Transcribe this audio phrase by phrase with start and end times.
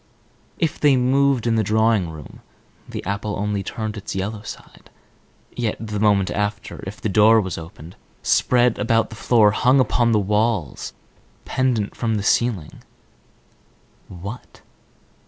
[0.57, 2.41] If they moved in the drawing room,
[2.89, 4.89] the apple only turned its yellow side.
[5.55, 10.11] Yet, the moment after, if the door was opened, spread about the floor, hung upon
[10.11, 10.93] the walls,
[11.45, 14.61] pendant from the ceiling—what?